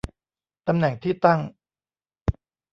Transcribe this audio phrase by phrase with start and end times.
[0.67, 1.39] ตำแหน่งที่ตั้ง